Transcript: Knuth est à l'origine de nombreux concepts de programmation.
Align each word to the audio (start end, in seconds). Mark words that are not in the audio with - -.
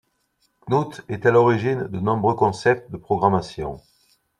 Knuth 0.65 1.03
est 1.09 1.27
à 1.27 1.31
l'origine 1.31 1.87
de 1.87 1.99
nombreux 1.99 2.33
concepts 2.33 2.89
de 2.89 2.97
programmation. 2.97 3.79